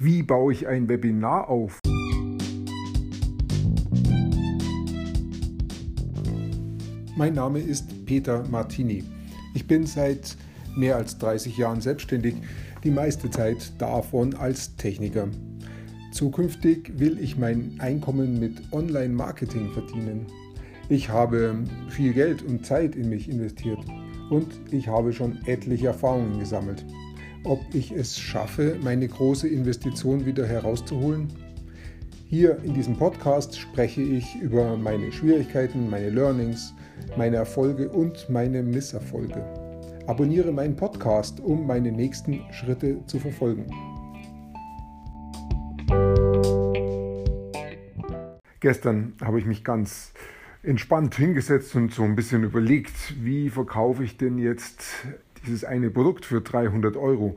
[0.00, 1.80] Wie baue ich ein Webinar auf?
[7.16, 9.02] Mein Name ist Peter Martini.
[9.54, 10.36] Ich bin seit
[10.76, 12.36] mehr als 30 Jahren selbstständig,
[12.84, 15.26] die meiste Zeit davon als Techniker.
[16.12, 20.26] Zukünftig will ich mein Einkommen mit Online-Marketing verdienen.
[20.88, 23.80] Ich habe viel Geld und Zeit in mich investiert
[24.30, 26.86] und ich habe schon etliche Erfahrungen gesammelt
[27.48, 31.28] ob ich es schaffe, meine große Investition wieder herauszuholen?
[32.26, 36.74] Hier in diesem Podcast spreche ich über meine Schwierigkeiten, meine Learnings,
[37.16, 39.42] meine Erfolge und meine Misserfolge.
[40.06, 43.66] Abonniere meinen Podcast, um meine nächsten Schritte zu verfolgen.
[48.60, 50.12] Gestern habe ich mich ganz
[50.62, 54.84] entspannt hingesetzt und so ein bisschen überlegt, wie verkaufe ich denn jetzt
[55.46, 57.36] dieses eine Produkt für 300 Euro,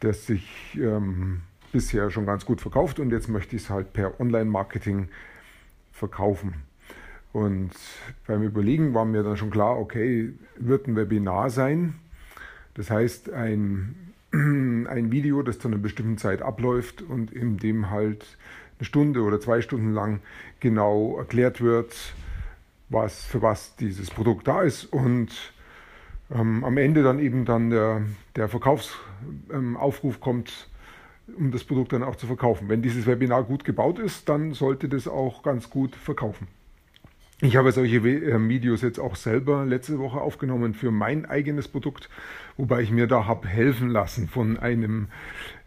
[0.00, 4.20] das sich ähm, bisher schon ganz gut verkauft und jetzt möchte ich es halt per
[4.20, 5.08] Online-Marketing
[5.92, 6.54] verkaufen.
[7.32, 7.70] Und
[8.26, 11.94] beim Überlegen war mir dann schon klar, okay, wird ein Webinar sein.
[12.74, 13.94] Das heißt, ein,
[14.32, 18.24] ein Video, das zu einer bestimmten Zeit abläuft und in dem halt
[18.78, 20.20] eine Stunde oder zwei Stunden lang
[20.58, 21.94] genau erklärt wird,
[22.88, 25.52] was für was dieses Produkt da ist und
[26.32, 28.02] ähm, am Ende dann eben dann der,
[28.36, 30.68] der Verkaufsaufruf ähm, kommt,
[31.36, 32.68] um das Produkt dann auch zu verkaufen.
[32.68, 36.48] Wenn dieses Webinar gut gebaut ist, dann sollte das auch ganz gut verkaufen.
[37.42, 42.10] Ich habe solche ähm, Videos jetzt auch selber letzte Woche aufgenommen für mein eigenes Produkt,
[42.58, 45.08] wobei ich mir da habe helfen lassen von einem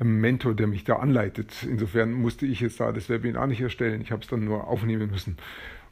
[0.00, 1.52] ähm, Mentor, der mich da anleitet.
[1.68, 5.10] Insofern musste ich jetzt da das Webinar nicht erstellen, ich habe es dann nur aufnehmen
[5.10, 5.36] müssen.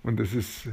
[0.03, 0.71] Und das ist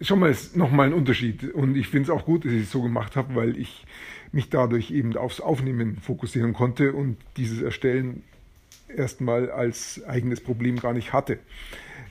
[0.00, 1.52] schon mal nochmal ein Unterschied.
[1.54, 3.84] Und ich finde es auch gut, dass ich es so gemacht habe, weil ich
[4.32, 8.22] mich dadurch eben aufs Aufnehmen fokussieren konnte und dieses Erstellen
[8.88, 11.38] erstmal als eigenes Problem gar nicht hatte.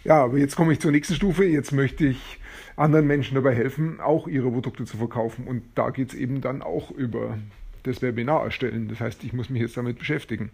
[0.03, 1.45] Ja, aber jetzt komme ich zur nächsten Stufe.
[1.45, 2.39] Jetzt möchte ich
[2.75, 5.47] anderen Menschen dabei helfen, auch ihre Produkte zu verkaufen.
[5.47, 7.37] Und da geht es eben dann auch über
[7.83, 8.87] das Webinar erstellen.
[8.87, 10.51] Das heißt, ich muss mich jetzt damit beschäftigen.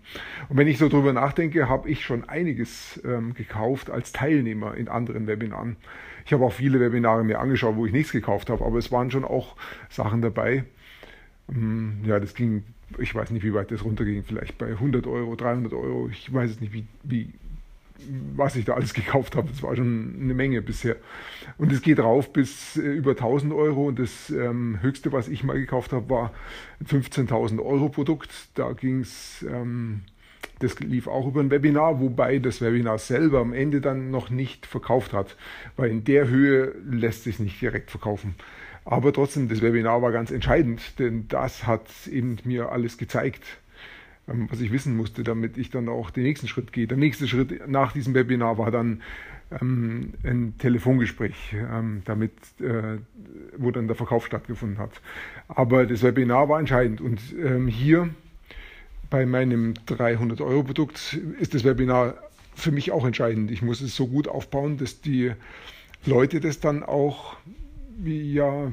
[0.50, 4.88] Und wenn ich so drüber nachdenke, habe ich schon einiges ähm, gekauft als Teilnehmer in
[4.88, 5.78] anderen Webinaren.
[6.26, 9.10] Ich habe auch viele Webinare mir angeschaut, wo ich nichts gekauft habe, aber es waren
[9.12, 9.56] schon auch
[9.90, 10.66] Sachen dabei.
[11.50, 12.64] Ähm, ja, das ging,
[12.98, 16.10] ich weiß nicht, wie weit das runterging, vielleicht bei 100 Euro, 300 Euro.
[16.12, 17.34] Ich weiß es nicht, wie, wie
[18.36, 19.50] was ich da alles gekauft habe.
[19.50, 20.96] Das war schon eine Menge bisher.
[21.58, 23.88] Und es geht rauf bis äh, über 1000 Euro.
[23.88, 26.34] Und das ähm, höchste, was ich mal gekauft habe, war
[26.80, 28.32] ein 15.000 Euro Produkt.
[28.56, 30.02] Da ging es, ähm,
[30.60, 34.66] das lief auch über ein Webinar, wobei das Webinar selber am Ende dann noch nicht
[34.66, 35.36] verkauft hat.
[35.76, 38.36] Weil in der Höhe lässt sich nicht direkt verkaufen.
[38.86, 43.60] Aber trotzdem, das Webinar war ganz entscheidend, denn das hat eben mir alles gezeigt
[44.50, 46.88] was ich wissen musste, damit ich dann auch den nächsten Schritt gehe.
[46.88, 49.02] Der nächste Schritt nach diesem Webinar war dann
[49.62, 53.00] ähm, ein Telefongespräch, ähm, damit, äh,
[53.58, 54.92] wo dann der Verkauf stattgefunden hat.
[55.48, 58.10] Aber das Webinar war entscheidend und ähm, hier
[59.10, 62.16] bei meinem 300-Euro-Produkt ist das Webinar
[62.54, 63.50] für mich auch entscheidend.
[63.50, 65.32] Ich muss es so gut aufbauen, dass die
[66.06, 67.38] Leute das dann auch
[68.04, 68.72] ja,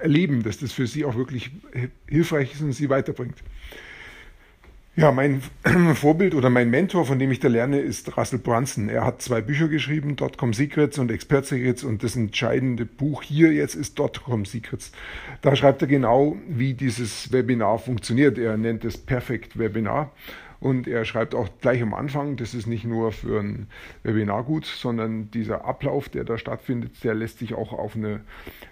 [0.00, 1.50] erleben, dass das für sie auch wirklich
[2.06, 3.36] hilfreich ist und sie weiterbringt.
[4.96, 5.40] Ja, mein
[5.94, 8.88] Vorbild oder mein Mentor, von dem ich da lerne, ist Russell Brunson.
[8.88, 13.52] Er hat zwei Bücher geschrieben, Dotcom Secrets und Expert Secrets und das entscheidende Buch hier
[13.52, 14.90] jetzt ist Dotcom Secrets.
[15.42, 18.36] Da schreibt er genau, wie dieses Webinar funktioniert.
[18.36, 20.10] Er nennt es Perfect Webinar
[20.58, 23.68] und er schreibt auch gleich am Anfang, das ist nicht nur für ein
[24.02, 28.22] Webinar gut, sondern dieser Ablauf, der da stattfindet, der lässt sich auch auf, eine,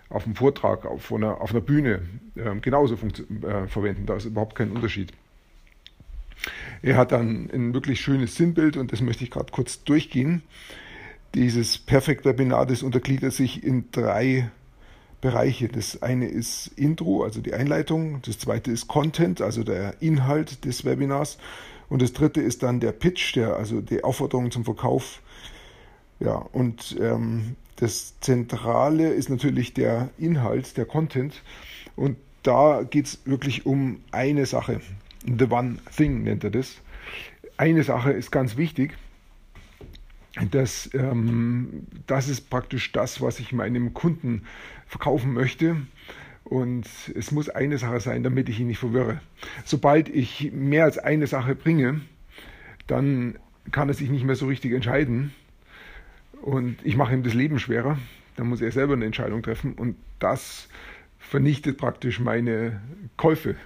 [0.09, 2.03] auf einem Vortrag, auf einer, auf einer Bühne
[2.35, 4.05] äh, genauso äh, verwenden.
[4.05, 5.13] Da ist überhaupt kein Unterschied.
[6.83, 10.43] Er hat dann ein wirklich schönes Sinnbild und das möchte ich gerade kurz durchgehen.
[11.35, 14.51] Dieses Perfect Webinar, das untergliedert sich in drei
[15.21, 15.69] Bereiche.
[15.69, 18.23] Das eine ist Intro, also die Einleitung.
[18.23, 21.39] Das zweite ist Content, also der Inhalt des Webinars.
[21.89, 25.21] Und das dritte ist dann der Pitch, der, also die Aufforderung zum Verkauf.
[26.21, 31.43] Ja, und ähm, das Zentrale ist natürlich der Inhalt, der Content.
[31.97, 34.81] Und da geht es wirklich um eine Sache.
[35.37, 36.81] The One Thing nennt er das.
[37.57, 38.97] Eine Sache ist ganz wichtig.
[40.51, 44.43] Das, ähm, das ist praktisch das, was ich meinem Kunden
[44.87, 45.77] verkaufen möchte.
[46.45, 49.21] Und es muss eine Sache sein, damit ich ihn nicht verwirre.
[49.65, 52.01] Sobald ich mehr als eine Sache bringe,
[52.87, 53.39] dann
[53.71, 55.35] kann er sich nicht mehr so richtig entscheiden.
[56.41, 57.99] Und ich mache ihm das Leben schwerer.
[58.37, 59.75] Dann muss er selber eine Entscheidung treffen.
[59.75, 60.69] Und das
[61.19, 62.81] vernichtet praktisch meine
[63.17, 63.57] Käufe.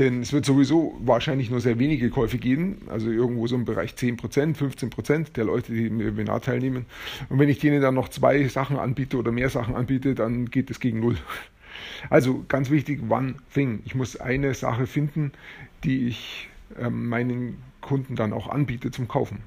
[0.00, 3.92] Denn es wird sowieso wahrscheinlich nur sehr wenige Käufe geben, also irgendwo so im Bereich
[3.92, 6.86] 10%, 15% der Leute, die im Webinar teilnehmen.
[7.28, 10.70] Und wenn ich denen dann noch zwei Sachen anbiete oder mehr Sachen anbiete, dann geht
[10.70, 11.18] es gegen Null.
[12.08, 13.82] Also ganz wichtig, one thing.
[13.84, 15.32] Ich muss eine Sache finden,
[15.84, 16.48] die ich
[16.78, 19.40] ähm, meinen Kunden dann auch anbiete zum Kaufen.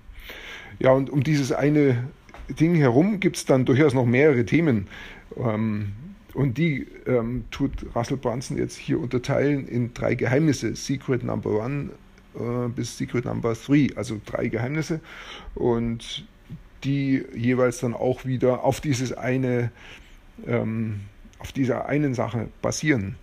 [0.78, 2.10] Ja, und um dieses eine
[2.48, 4.88] Ding herum gibt es dann durchaus noch mehrere Themen.
[5.36, 5.94] Ähm,
[6.34, 10.76] und die ähm, tut Russell Brunson jetzt hier unterteilen in drei Geheimnisse.
[10.76, 11.92] Secret Number One
[12.36, 15.00] äh, bis Secret Number Three, also drei Geheimnisse.
[15.54, 16.26] Und
[16.84, 19.72] die jeweils dann auch wieder auf dieses eine,
[20.46, 21.02] ähm,
[21.40, 23.16] auf dieser einen Sache basieren.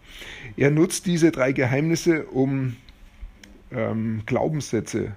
[0.57, 2.77] Er nutzt diese drei Geheimnisse, um
[3.73, 5.15] ähm, Glaubenssätze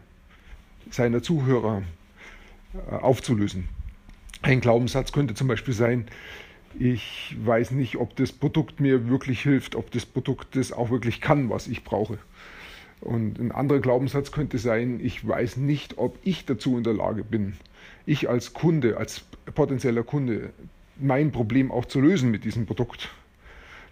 [0.89, 1.83] seiner Zuhörer
[2.73, 3.69] äh, aufzulösen.
[4.41, 6.07] Ein Glaubenssatz könnte zum Beispiel sein,
[6.79, 11.21] ich weiß nicht, ob das Produkt mir wirklich hilft, ob das Produkt das auch wirklich
[11.21, 12.17] kann, was ich brauche.
[13.01, 17.23] Und ein anderer Glaubenssatz könnte sein, ich weiß nicht, ob ich dazu in der Lage
[17.23, 17.53] bin,
[18.05, 20.51] ich als Kunde, als potenzieller Kunde,
[20.99, 23.09] mein Problem auch zu lösen mit diesem Produkt.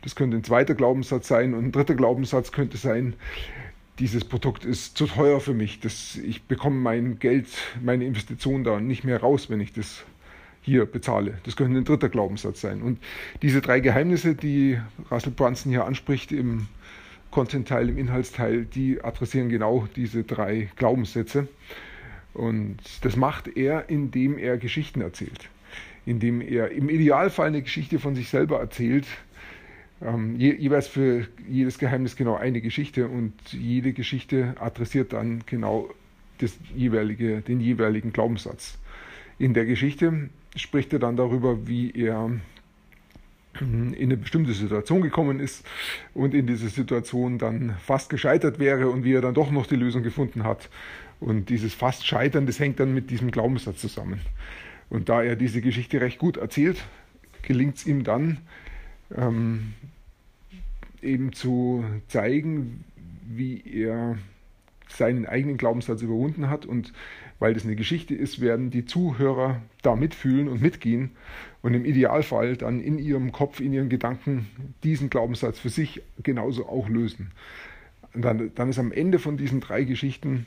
[0.02, 3.16] Das könnte ein zweiter Glaubenssatz sein und ein dritter Glaubenssatz könnte sein,
[4.00, 5.80] dieses Produkt ist zu teuer für mich.
[5.80, 7.48] Das, ich bekomme mein Geld,
[7.82, 10.04] meine Investition da nicht mehr raus, wenn ich das
[10.62, 11.38] hier bezahle.
[11.44, 12.82] Das könnte ein dritter Glaubenssatz sein.
[12.82, 13.00] Und
[13.42, 14.80] diese drei Geheimnisse, die
[15.10, 16.68] Russell Brunson hier anspricht im
[17.32, 21.48] Content-Teil, im Inhaltsteil, die adressieren genau diese drei Glaubenssätze.
[22.34, 25.50] Und das macht er, indem er Geschichten erzählt.
[26.06, 29.06] Indem er im Idealfall eine Geschichte von sich selber erzählt,
[30.02, 35.90] ähm, je, jeweils für jedes Geheimnis genau eine Geschichte und jede Geschichte adressiert dann genau
[36.40, 38.80] das jeweilige, den jeweiligen Glaubenssatz.
[39.38, 42.32] In der Geschichte spricht er dann darüber, wie er
[43.60, 45.66] in eine bestimmte Situation gekommen ist
[46.14, 49.76] und in dieser Situation dann fast gescheitert wäre und wie er dann doch noch die
[49.76, 50.70] Lösung gefunden hat.
[51.20, 54.22] Und dieses fast Scheitern, das hängt dann mit diesem Glaubenssatz zusammen.
[54.90, 56.84] Und da er diese Geschichte recht gut erzählt,
[57.44, 58.40] gelingt es ihm dann,
[59.16, 59.74] ähm,
[61.02, 62.84] eben zu zeigen,
[63.28, 64.18] wie er
[64.88, 66.66] seinen eigenen Glaubenssatz überwunden hat.
[66.66, 66.94] Und
[67.42, 71.10] weil das eine Geschichte ist, werden die Zuhörer da mitfühlen und mitgehen
[71.64, 74.48] und im Idealfall dann in ihrem Kopf, in ihren Gedanken
[74.84, 77.32] diesen Glaubenssatz für sich genauso auch lösen.
[78.14, 80.46] Dann, dann ist am Ende von diesen drei Geschichten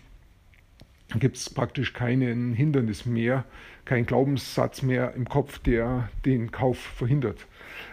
[1.18, 2.20] gibt es praktisch kein
[2.54, 3.44] Hindernis mehr,
[3.84, 7.44] kein Glaubenssatz mehr im Kopf, der den Kauf verhindert.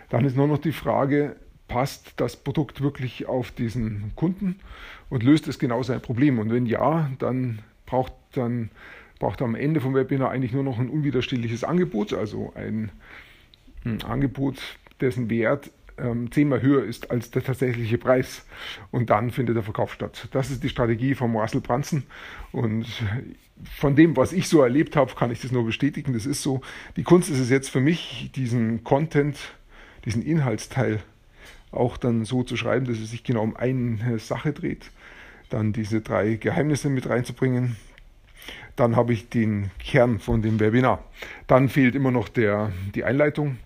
[0.09, 1.37] Dann ist nur noch die Frage,
[1.67, 4.59] passt das Produkt wirklich auf diesen Kunden
[5.09, 6.37] und löst es genau sein Problem?
[6.37, 8.71] Und wenn ja, dann braucht dann
[9.19, 12.89] braucht am Ende vom Webinar eigentlich nur noch ein unwiderstehliches Angebot, also ein,
[13.85, 14.57] ein Angebot,
[14.99, 18.45] dessen Wert ähm, zehnmal höher ist als der tatsächliche Preis.
[18.89, 20.27] Und dann findet der Verkauf statt.
[20.31, 22.03] Das ist die Strategie von Russell Brunson.
[22.51, 22.87] Und
[23.77, 26.13] von dem, was ich so erlebt habe, kann ich das nur bestätigen.
[26.13, 26.61] Das ist so.
[26.95, 29.37] Die Kunst ist es jetzt für mich, diesen Content,
[30.05, 30.99] diesen Inhaltsteil
[31.71, 34.89] auch dann so zu schreiben, dass es sich genau um eine Sache dreht.
[35.51, 37.75] Dann diese drei Geheimnisse mit reinzubringen.
[38.75, 41.03] Dann habe ich den Kern von dem Webinar.
[41.45, 43.57] Dann fehlt immer noch der, die Einleitung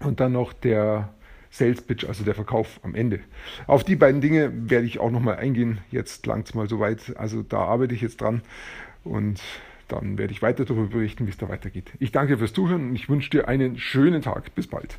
[0.00, 1.10] und dann noch der
[1.50, 3.20] Sales Pitch, also der Verkauf am Ende.
[3.66, 5.78] Auf die beiden Dinge werde ich auch nochmal eingehen.
[5.90, 7.14] Jetzt langt es mal soweit.
[7.18, 8.40] Also da arbeite ich jetzt dran
[9.04, 9.42] und
[9.88, 11.92] dann werde ich weiter darüber berichten, wie es da weitergeht.
[11.98, 14.54] Ich danke fürs Zuhören und ich wünsche dir einen schönen Tag.
[14.54, 14.98] Bis bald.